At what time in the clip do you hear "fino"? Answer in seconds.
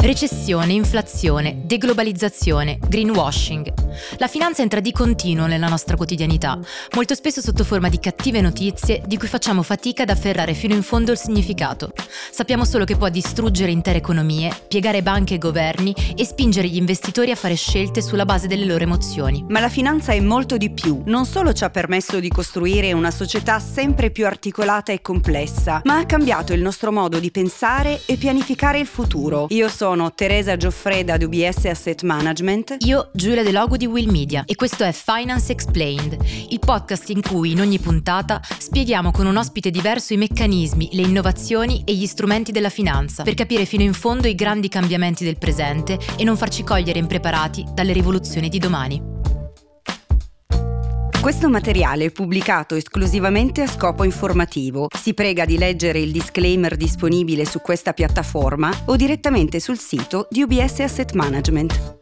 10.54-10.74, 43.64-43.82